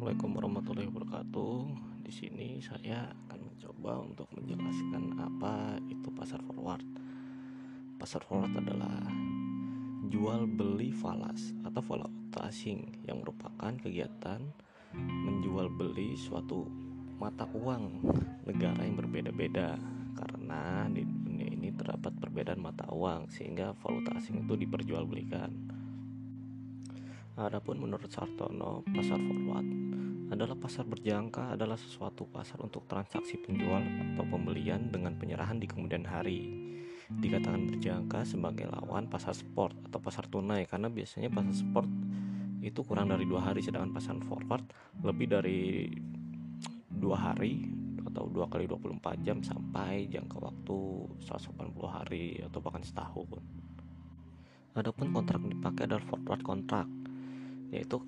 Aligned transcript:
Assalamualaikum 0.00 0.32
warahmatullahi 0.32 0.88
wabarakatuh. 0.88 1.56
Di 2.08 2.08
sini 2.08 2.56
saya 2.64 3.12
akan 3.28 3.52
mencoba 3.52 4.00
untuk 4.00 4.32
menjelaskan 4.32 5.12
apa 5.20 5.76
itu 5.92 6.08
pasar 6.16 6.40
forward. 6.40 6.80
Pasar 8.00 8.24
forward 8.24 8.48
adalah 8.56 8.96
jual 10.08 10.48
beli 10.48 10.88
falas 10.88 11.52
atau 11.68 11.84
valuta 11.84 12.48
asing 12.48 12.80
yang 13.04 13.20
merupakan 13.20 13.76
kegiatan 13.76 14.40
menjual 14.96 15.68
beli 15.68 16.16
suatu 16.16 16.64
mata 17.20 17.44
uang 17.52 18.00
negara 18.48 18.80
yang 18.80 18.96
berbeda-beda 18.96 19.76
karena 20.16 20.88
di 20.88 21.04
dunia 21.04 21.52
ini 21.52 21.76
terdapat 21.76 22.16
perbedaan 22.16 22.64
mata 22.64 22.88
uang 22.88 23.28
sehingga 23.28 23.76
valuta 23.76 24.16
asing 24.16 24.48
itu 24.48 24.64
diperjualbelikan. 24.64 25.79
Adapun 27.38 27.78
menurut 27.78 28.10
Sartono, 28.10 28.82
pasar 28.90 29.22
forward 29.22 29.68
adalah 30.30 30.54
pasar 30.54 30.86
berjangka 30.86 31.58
adalah 31.58 31.74
sesuatu 31.74 32.26
pasar 32.30 32.62
untuk 32.62 32.86
transaksi 32.86 33.38
penjual 33.38 33.82
atau 34.14 34.22
pembelian 34.26 34.90
dengan 34.90 35.18
penyerahan 35.18 35.58
di 35.58 35.66
kemudian 35.66 36.06
hari. 36.06 36.46
Dikatakan 37.10 37.66
berjangka 37.66 38.22
sebagai 38.22 38.70
lawan 38.70 39.10
pasar 39.10 39.34
sport 39.34 39.74
atau 39.90 39.98
pasar 39.98 40.30
tunai 40.30 40.66
karena 40.70 40.86
biasanya 40.86 41.30
pasar 41.30 41.54
sport 41.54 41.90
itu 42.62 42.82
kurang 42.86 43.10
dari 43.10 43.26
dua 43.26 43.50
hari 43.50 43.62
sedangkan 43.62 43.90
pasar 43.94 44.16
forward 44.26 44.62
lebih 45.02 45.26
dari 45.30 45.90
dua 46.86 47.16
hari 47.18 47.66
atau 48.06 48.26
dua 48.26 48.46
kali 48.50 48.66
24 48.66 49.26
jam 49.26 49.38
sampai 49.40 50.10
jangka 50.10 50.36
waktu 50.38 50.78
180 51.24 51.56
hari 51.86 52.42
atau 52.42 52.58
bahkan 52.58 52.82
setahun. 52.82 53.38
Adapun 54.74 55.10
kontrak 55.10 55.42
dipakai 55.42 55.90
adalah 55.90 56.04
forward 56.06 56.42
kontrak 56.46 56.86
yaitu 57.70 58.02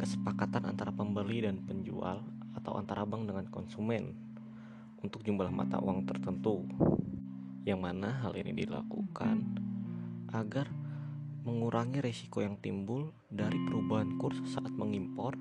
kesepakatan 0.00 0.68
antara 0.68 0.92
pembeli 0.92 1.44
dan 1.44 1.60
penjual 1.64 2.24
atau 2.56 2.76
antara 2.80 3.04
bank 3.04 3.28
dengan 3.28 3.46
konsumen 3.52 4.16
untuk 5.00 5.20
jumlah 5.24 5.52
mata 5.52 5.76
uang 5.80 6.08
tertentu 6.08 6.64
yang 7.66 7.82
mana 7.82 8.22
hal 8.24 8.32
ini 8.38 8.64
dilakukan 8.64 9.42
agar 10.32 10.70
mengurangi 11.46 12.02
resiko 12.02 12.42
yang 12.42 12.58
timbul 12.58 13.14
dari 13.30 13.54
perubahan 13.70 14.18
kurs 14.18 14.38
saat 14.50 14.74
mengimpor, 14.74 15.38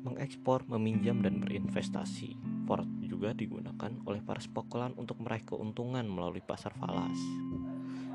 mengekspor, 0.00 0.64
meminjam, 0.64 1.20
dan 1.20 1.44
berinvestasi. 1.44 2.36
Forward 2.64 2.88
juga 3.04 3.36
digunakan 3.36 3.92
oleh 4.08 4.24
para 4.24 4.40
spekulan 4.40 4.96
untuk 4.96 5.20
meraih 5.20 5.44
keuntungan 5.44 6.08
melalui 6.08 6.40
pasar 6.40 6.72
falas. 6.80 7.20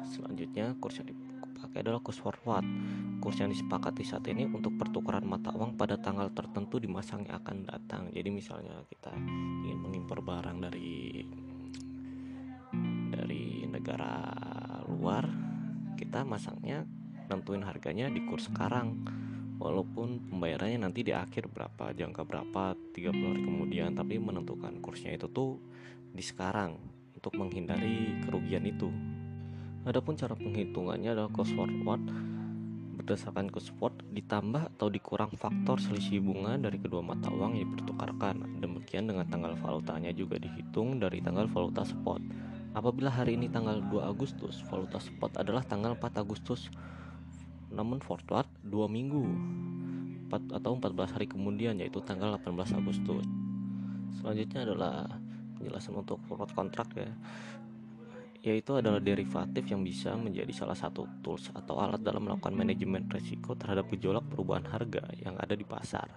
Selanjutnya, 0.10 0.74
kurs 0.82 0.98
yang 0.98 1.14
dipakai 1.72 1.88
adalah 1.88 2.04
kurs 2.04 2.20
forward. 2.20 2.68
Kurs 3.24 3.40
yang 3.40 3.48
disepakati 3.48 4.04
saat 4.04 4.28
ini 4.28 4.44
untuk 4.44 4.76
pertukaran 4.76 5.24
mata 5.24 5.56
uang 5.56 5.80
pada 5.80 5.96
tanggal 5.96 6.28
tertentu 6.36 6.84
di 6.84 6.92
masa 6.92 7.16
yang 7.16 7.32
akan 7.32 7.64
datang. 7.64 8.12
Jadi 8.12 8.28
misalnya 8.28 8.84
kita 8.92 9.16
ingin 9.64 9.80
mengimpor 9.80 10.20
barang 10.20 10.68
dari 10.68 11.24
dari 13.16 13.64
negara 13.72 14.20
luar, 14.92 15.24
kita 15.96 16.28
masangnya 16.28 16.84
nentuin 17.32 17.64
harganya 17.64 18.12
di 18.12 18.20
kurs 18.28 18.52
sekarang. 18.52 19.08
Walaupun 19.62 20.28
pembayarannya 20.28 20.84
nanti 20.84 21.08
di 21.08 21.16
akhir 21.16 21.48
berapa 21.48 21.96
jangka 21.96 22.28
berapa 22.28 22.76
30 22.92 23.30
hari 23.32 23.42
kemudian 23.48 23.96
tapi 23.96 24.20
menentukan 24.20 24.82
kursnya 24.84 25.16
itu 25.16 25.30
tuh 25.32 25.62
di 26.12 26.26
sekarang 26.26 26.76
untuk 27.16 27.38
menghindari 27.40 28.20
kerugian 28.26 28.66
itu. 28.68 28.92
Adapun 29.82 30.14
cara 30.14 30.38
penghitungannya 30.38 31.18
adalah 31.18 31.32
cost 31.34 31.58
forward 31.58 32.06
berdasarkan 33.02 33.50
cost 33.50 33.74
forward 33.74 33.98
ditambah 34.14 34.78
atau 34.78 34.94
dikurang 34.94 35.34
faktor 35.34 35.82
selisih 35.82 36.22
bunga 36.22 36.54
dari 36.62 36.78
kedua 36.78 37.02
mata 37.02 37.34
uang 37.34 37.58
yang 37.58 37.66
dipertukarkan. 37.74 38.62
Demikian 38.62 39.10
dengan 39.10 39.26
tanggal 39.26 39.58
valutanya 39.58 40.14
juga 40.14 40.38
dihitung 40.38 41.02
dari 41.02 41.18
tanggal 41.18 41.50
valuta 41.50 41.82
spot. 41.82 42.22
Apabila 42.78 43.10
hari 43.10 43.36
ini 43.36 43.50
tanggal 43.50 43.82
2 43.82 44.06
Agustus, 44.06 44.62
valuta 44.70 45.02
spot 45.02 45.34
adalah 45.42 45.66
tanggal 45.66 45.98
4 45.98 46.22
Agustus. 46.22 46.70
Namun 47.74 48.06
forward 48.06 48.46
2 48.62 48.86
minggu 48.86 49.26
4 50.30 50.62
atau 50.62 50.78
14 50.78 51.18
hari 51.18 51.26
kemudian 51.26 51.82
yaitu 51.82 52.06
tanggal 52.06 52.38
18 52.38 52.78
Agustus. 52.78 53.26
Selanjutnya 54.22 54.62
adalah 54.62 55.10
penjelasan 55.58 55.98
untuk 55.98 56.22
forward 56.30 56.54
kontrak 56.54 56.94
ya 56.94 57.10
yaitu 58.42 58.74
adalah 58.74 58.98
derivatif 58.98 59.70
yang 59.70 59.86
bisa 59.86 60.18
menjadi 60.18 60.50
salah 60.50 60.74
satu 60.74 61.06
tools 61.22 61.54
atau 61.54 61.78
alat 61.78 62.02
dalam 62.02 62.26
melakukan 62.26 62.58
manajemen 62.58 63.06
risiko 63.06 63.54
terhadap 63.54 63.86
gejolak 63.94 64.26
perubahan 64.34 64.66
harga 64.66 65.06
yang 65.22 65.38
ada 65.38 65.54
di 65.54 65.62
pasar. 65.62 66.10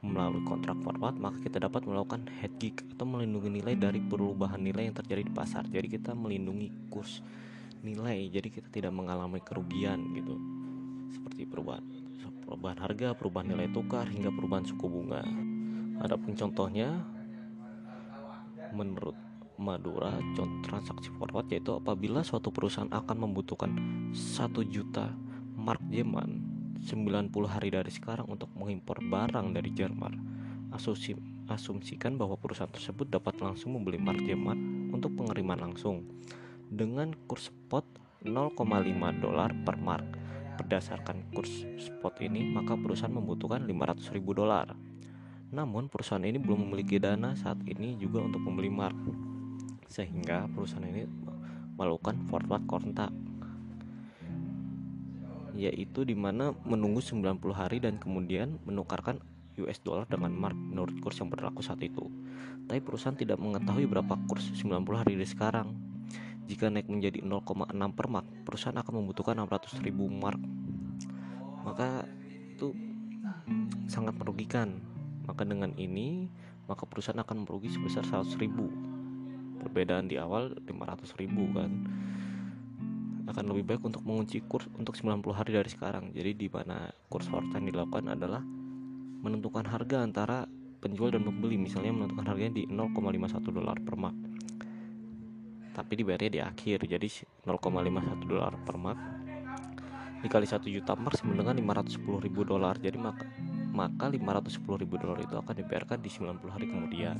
Melalui 0.00 0.44
kontrak 0.44 0.76
forward, 0.80 1.16
maka 1.20 1.40
kita 1.40 1.60
dapat 1.60 1.84
melakukan 1.84 2.28
hedging 2.40 2.76
atau 2.96 3.04
melindungi 3.04 3.60
nilai 3.60 3.76
dari 3.76 4.00
perubahan 4.00 4.60
nilai 4.60 4.88
yang 4.88 4.96
terjadi 4.96 5.24
di 5.24 5.32
pasar. 5.32 5.64
Jadi 5.68 5.88
kita 5.88 6.16
melindungi 6.16 6.88
kurs 6.88 7.20
nilai, 7.84 8.28
jadi 8.28 8.48
kita 8.48 8.68
tidak 8.72 8.92
mengalami 8.92 9.40
kerugian 9.44 10.00
gitu. 10.16 10.36
Seperti 11.12 11.44
perubahan 11.48 11.84
perubahan 12.46 12.78
harga, 12.78 13.08
perubahan 13.18 13.50
nilai 13.50 13.68
tukar 13.74 14.06
hingga 14.06 14.30
perubahan 14.30 14.62
suku 14.62 14.86
bunga. 14.86 15.26
Adapun 15.98 16.38
contohnya 16.38 17.02
menurut 18.70 19.18
Madura 19.56 20.16
contoh 20.36 20.60
transaksi 20.64 21.08
forward 21.16 21.48
yaitu 21.48 21.72
apabila 21.76 22.20
suatu 22.22 22.52
perusahaan 22.52 22.90
akan 22.92 23.16
membutuhkan 23.28 23.72
1 24.12 24.52
juta 24.68 25.12
mark 25.56 25.80
Jerman 25.88 26.56
90 26.84 27.32
hari 27.48 27.72
dari 27.72 27.90
sekarang 27.90 28.28
untuk 28.28 28.52
mengimpor 28.54 29.00
barang 29.00 29.56
dari 29.56 29.72
Jerman. 29.72 30.14
Asumsi, 30.70 31.16
asumsikan 31.48 32.20
bahwa 32.20 32.36
perusahaan 32.36 32.70
tersebut 32.70 33.08
dapat 33.08 33.40
langsung 33.40 33.74
membeli 33.74 33.96
mark 33.96 34.20
Jerman 34.22 34.90
untuk 34.92 35.16
pengiriman 35.16 35.58
langsung 35.70 36.04
dengan 36.68 37.16
kurs 37.26 37.48
spot 37.48 37.86
0,5 38.22 38.54
dolar 39.18 39.50
per 39.64 39.76
mark. 39.80 40.06
Berdasarkan 40.56 41.32
kurs 41.32 41.64
spot 41.80 42.20
ini 42.20 42.44
maka 42.52 42.76
perusahaan 42.76 43.12
membutuhkan 43.12 43.64
500 43.64 44.14
ribu 44.16 44.36
dolar. 44.36 44.76
Namun 45.50 45.86
perusahaan 45.86 46.24
ini 46.24 46.36
belum 46.42 46.68
memiliki 46.68 46.98
dana 46.98 47.32
saat 47.38 47.62
ini 47.64 47.94
juga 47.96 48.22
untuk 48.24 48.42
membeli 48.42 48.70
mark 48.72 48.96
sehingga 49.86 50.50
perusahaan 50.50 50.86
ini 50.86 51.06
melakukan 51.76 52.26
forward 52.26 52.64
kontrak 52.66 53.12
yaitu 55.56 56.04
di 56.04 56.12
mana 56.12 56.52
menunggu 56.68 57.00
90 57.00 57.40
hari 57.56 57.80
dan 57.80 57.96
kemudian 57.96 58.60
menukarkan 58.68 59.24
US 59.56 59.80
dollar 59.80 60.04
dengan 60.04 60.36
mark 60.36 60.52
menurut 60.52 60.92
kurs 61.00 61.16
yang 61.16 61.32
berlaku 61.32 61.64
saat 61.64 61.80
itu. 61.80 62.12
Tapi 62.68 62.84
perusahaan 62.84 63.16
tidak 63.16 63.40
mengetahui 63.40 63.88
berapa 63.88 64.20
kurs 64.28 64.52
90 64.52 64.84
hari 65.00 65.16
dari 65.16 65.24
sekarang. 65.24 65.72
Jika 66.44 66.68
naik 66.68 66.92
menjadi 66.92 67.24
0,6 67.24 67.72
per 67.96 68.06
mark, 68.06 68.26
perusahaan 68.44 68.76
akan 68.76 69.00
membutuhkan 69.02 69.34
600 69.48 69.80
ribu 69.80 70.12
mark. 70.12 70.38
Maka 71.64 72.04
itu 72.52 72.76
sangat 73.88 74.12
merugikan. 74.20 74.76
Maka 75.24 75.42
dengan 75.42 75.72
ini, 75.80 76.28
maka 76.68 76.84
perusahaan 76.84 77.18
akan 77.18 77.48
merugi 77.48 77.72
sebesar 77.72 78.04
100 78.04 78.36
ribu 78.38 78.70
perbedaan 79.66 80.06
di 80.06 80.14
awal 80.14 80.54
500 80.54 81.18
ribu 81.18 81.50
kan. 81.50 81.70
Akan 83.26 83.50
lebih 83.50 83.66
baik 83.66 83.82
untuk 83.82 84.06
mengunci 84.06 84.38
kurs 84.46 84.70
untuk 84.78 84.94
90 84.94 85.34
hari 85.34 85.50
dari 85.58 85.66
sekarang. 85.66 86.14
Jadi 86.14 86.46
di 86.46 86.46
mana 86.46 86.86
kurs 87.10 87.26
short 87.26 87.50
yang 87.58 87.66
dilakukan 87.66 88.14
adalah 88.14 88.38
menentukan 89.26 89.66
harga 89.66 90.06
antara 90.06 90.46
penjual 90.78 91.10
dan 91.10 91.26
pembeli. 91.26 91.58
Misalnya 91.58 91.90
menentukan 91.90 92.30
harganya 92.30 92.62
di 92.62 92.70
0,51 92.70 93.50
dolar 93.50 93.76
per 93.82 93.94
mark. 93.98 94.16
Tapi 95.74 95.92
dibayarnya 95.98 96.30
di 96.30 96.40
akhir. 96.40 96.86
Jadi 96.86 97.08
0,51 97.42 98.30
dolar 98.30 98.54
per 98.62 98.76
mark 98.78 99.00
dikali 100.16 100.48
1 100.48 100.64
juta 100.72 100.96
mark 100.96 101.14
sama 101.18 101.36
dengan 101.36 101.54
510 101.58 102.24
ribu 102.24 102.46
dolar. 102.46 102.78
Jadi 102.78 102.98
maka 102.98 103.26
maka 103.76 104.08
510 104.08 104.82
ribu 104.82 104.96
dolar 104.96 105.20
itu 105.20 105.36
akan 105.36 105.54
dibayarkan 105.54 105.98
di 106.00 106.08
90 106.08 106.48
hari 106.48 106.66
kemudian 106.72 107.16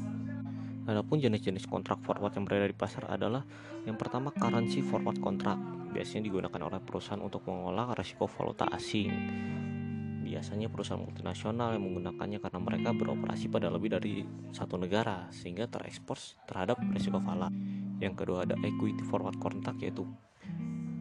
Adapun 0.87 1.19
jenis-jenis 1.19 1.67
kontrak 1.67 1.99
forward 2.06 2.31
yang 2.38 2.47
berada 2.47 2.71
di 2.71 2.77
pasar 2.79 3.11
adalah 3.11 3.43
yang 3.91 3.99
pertama 3.99 4.31
currency 4.31 4.87
forward 4.87 5.19
kontrak. 5.19 5.59
Biasanya 5.91 6.31
digunakan 6.31 6.61
oleh 6.62 6.79
perusahaan 6.79 7.19
untuk 7.19 7.43
mengolah 7.50 7.91
risiko 7.99 8.31
valuta 8.31 8.71
asing. 8.71 9.11
Biasanya 10.23 10.71
perusahaan 10.71 11.03
multinasional 11.03 11.75
yang 11.75 11.91
menggunakannya 11.91 12.38
karena 12.38 12.61
mereka 12.62 12.94
beroperasi 12.94 13.50
pada 13.50 13.67
lebih 13.67 13.99
dari 13.99 14.23
satu 14.55 14.79
negara 14.79 15.27
sehingga 15.35 15.67
terekspos 15.67 16.38
terhadap 16.47 16.79
risiko 16.94 17.19
valuta. 17.19 17.50
Yang 17.99 18.15
kedua 18.23 18.47
ada 18.47 18.55
equity 18.62 19.03
forward 19.11 19.35
kontrak 19.43 19.82
yaitu 19.82 20.06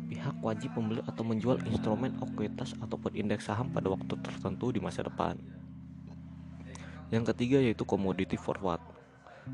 pihak 0.09 0.33
wajib 0.41 0.73
membeli 0.73 1.05
atau 1.05 1.21
menjual 1.21 1.61
instrumen 1.69 2.17
ekuitas 2.25 2.73
ataupun 2.81 3.13
indeks 3.13 3.53
saham 3.53 3.69
pada 3.69 3.93
waktu 3.93 4.17
tertentu 4.17 4.73
di 4.73 4.81
masa 4.81 5.05
depan. 5.05 5.37
Yang 7.13 7.37
ketiga 7.37 7.61
yaitu 7.61 7.85
commodity 7.85 8.33
forward 8.33 8.94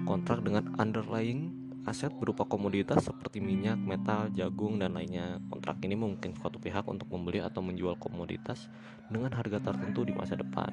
kontrak 0.08 0.42
dengan 0.42 0.72
underlying 0.80 1.62
aset 1.90 2.14
berupa 2.14 2.46
komoditas 2.46 3.10
seperti 3.10 3.42
minyak, 3.42 3.78
metal, 3.82 4.30
jagung, 4.38 4.78
dan 4.78 4.94
lainnya. 4.94 5.42
Kontrak 5.50 5.82
ini 5.82 5.98
memungkinkan 5.98 6.38
suatu 6.38 6.62
pihak 6.62 6.86
untuk 6.86 7.10
membeli 7.10 7.42
atau 7.42 7.66
menjual 7.66 7.98
komoditas 7.98 8.70
dengan 9.10 9.34
harga 9.34 9.58
tertentu 9.58 10.06
di 10.06 10.14
masa 10.14 10.38
depan. 10.38 10.70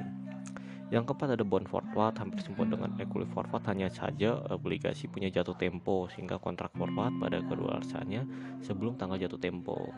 Yang 0.89 1.13
keempat 1.13 1.37
ada 1.37 1.45
bond 1.45 1.69
forward, 1.69 2.17
hampir 2.17 2.41
semua 2.41 2.65
dengan 2.65 2.97
equity 2.97 3.29
forward 3.33 3.61
hanya 3.69 3.93
saja 3.93 4.41
obligasi 4.49 5.05
punya 5.09 5.29
jatuh 5.29 5.53
tempo 5.57 6.09
sehingga 6.09 6.41
kontrak 6.41 6.73
forward 6.77 7.13
pada 7.21 7.45
kedua 7.45 7.77
kedaluarsanya 7.77 8.25
sebelum 8.65 8.97
tanggal 8.97 9.21
jatuh 9.21 9.41
tempo. 9.41 9.93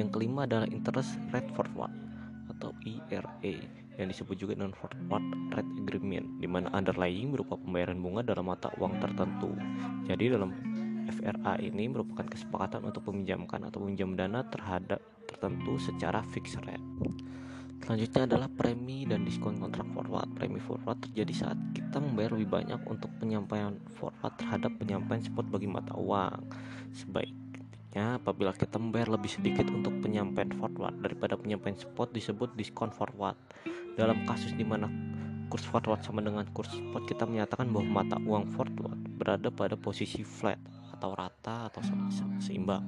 Yang 0.00 0.08
kelima 0.16 0.48
adalah 0.48 0.64
interest 0.68 1.20
rate 1.28 1.52
forward 1.52 2.09
atau 2.56 2.74
IRA 2.82 3.54
yang 4.00 4.08
disebut 4.08 4.36
juga 4.38 4.56
non 4.56 4.72
forward 4.72 5.22
rate 5.52 5.72
agreement 5.84 6.26
di 6.40 6.48
mana 6.48 6.72
underlying 6.72 7.36
berupa 7.36 7.60
pembayaran 7.60 8.00
bunga 8.00 8.24
dalam 8.24 8.48
mata 8.48 8.72
uang 8.80 8.96
tertentu. 9.02 9.52
Jadi 10.08 10.24
dalam 10.32 10.50
FRA 11.10 11.58
ini 11.58 11.90
merupakan 11.90 12.24
kesepakatan 12.24 12.86
untuk 12.86 13.04
meminjamkan 13.10 13.66
atau 13.66 13.82
meminjam 13.82 14.14
dana 14.14 14.46
terhadap 14.46 15.02
tertentu 15.26 15.76
secara 15.76 16.22
fixed 16.30 16.62
rate. 16.64 16.82
Selanjutnya 17.80 18.28
adalah 18.28 18.48
premi 18.52 19.08
dan 19.08 19.24
diskon 19.24 19.56
kontrak 19.56 19.88
forward. 19.96 20.28
Premi 20.36 20.60
forward 20.60 21.00
terjadi 21.00 21.32
saat 21.32 21.58
kita 21.72 21.96
membayar 21.98 22.36
lebih 22.36 22.52
banyak 22.52 22.80
untuk 22.84 23.08
penyampaian 23.18 23.80
forward 23.96 24.34
terhadap 24.36 24.76
penyampaian 24.76 25.24
spot 25.24 25.48
bagi 25.48 25.66
mata 25.66 25.96
uang. 25.96 26.44
Sebaiknya 27.90 28.22
apabila 28.22 28.54
kita 28.54 28.78
membayar 28.78 29.18
lebih 29.18 29.34
sedikit 29.34 29.66
untuk 29.66 29.98
penyampaian 29.98 30.46
forward 30.54 30.94
daripada 31.02 31.34
penyampaian 31.34 31.74
spot 31.74 32.14
disebut 32.14 32.54
diskon 32.54 32.94
forward. 32.94 33.34
Dalam 33.98 34.22
kasus 34.30 34.54
di 34.54 34.62
mana 34.62 34.86
kurs 35.50 35.66
forward 35.66 35.98
sama 35.98 36.22
dengan 36.22 36.46
kurs 36.54 36.70
spot 36.70 37.02
kita 37.10 37.26
menyatakan 37.26 37.66
bahwa 37.74 38.06
mata 38.06 38.14
uang 38.22 38.46
forward 38.54 38.94
berada 39.18 39.50
pada 39.50 39.74
posisi 39.74 40.22
flat 40.22 40.62
atau 40.94 41.18
rata 41.18 41.66
atau 41.66 41.82
seimbang. 42.38 42.86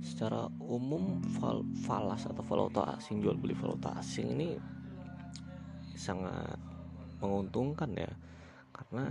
secara 0.00 0.46
umum 0.62 1.20
val 1.40 1.66
falas 1.84 2.22
atau 2.28 2.44
valuta 2.46 2.86
asing 2.94 3.18
jual 3.18 3.34
beli 3.34 3.56
valuta 3.56 3.98
asing 3.98 4.36
ini 4.36 4.54
sangat 5.96 6.54
menguntungkan 7.18 7.90
ya 7.98 8.12
karena 8.70 9.10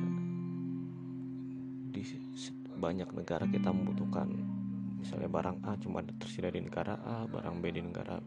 banyak 2.78 3.10
negara 3.16 3.46
kita 3.48 3.72
membutuhkan. 3.72 4.28
Misalnya 5.00 5.28
barang 5.28 5.58
A 5.68 5.76
cuma 5.80 6.00
tersedia 6.04 6.52
di 6.52 6.64
negara 6.64 6.96
A 7.04 7.28
barang 7.28 7.60
B 7.60 7.64
di 7.76 7.82
negara 7.84 8.20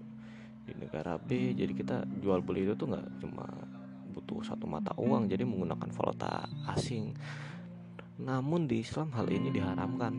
di 0.67 0.73
negara 0.77 1.17
B. 1.17 1.57
Jadi 1.57 1.73
kita 1.73 2.05
jual 2.21 2.45
beli 2.45 2.69
itu 2.69 2.75
tuh 2.77 2.93
nggak 2.93 3.07
cuma 3.23 3.47
butuh 4.13 4.41
satu 4.45 4.65
mata 4.65 4.97
uang 4.97 5.29
jadi 5.29 5.45
menggunakan 5.45 5.91
valuta 5.93 6.45
asing. 6.73 7.17
Namun 8.21 8.65
di 8.65 8.81
Islam 8.81 9.13
hal 9.13 9.29
ini 9.29 9.53
diharamkan. 9.53 10.15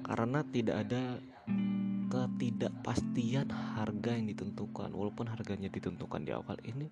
Karena 0.00 0.42
tidak 0.42 0.76
ada 0.88 1.20
ketidakpastian 2.10 3.48
harga 3.52 4.10
yang 4.10 4.26
ditentukan. 4.26 4.90
Walaupun 4.90 5.30
harganya 5.30 5.70
ditentukan 5.70 6.26
di 6.26 6.32
awal 6.34 6.58
ini 6.66 6.90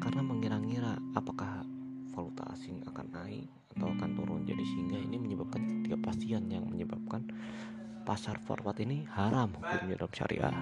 karena 0.00 0.24
mengira-ngira 0.24 0.96
apakah 1.12 1.66
valuta 2.14 2.46
asing 2.54 2.80
akan 2.86 3.06
naik 3.10 3.50
atau 3.74 3.90
akan 3.90 4.10
turun. 4.14 4.40
Jadi 4.46 4.62
sehingga 4.62 4.98
ini 5.02 5.18
menyebabkan 5.18 5.82
ketidakpastian 5.82 6.46
yang 6.46 6.64
menyebabkan 6.70 7.26
pasar 8.06 8.38
forward 8.44 8.78
ini 8.78 9.08
haram 9.10 9.50
hukumnya 9.56 9.96
dalam 9.96 10.12
syariah 10.12 10.54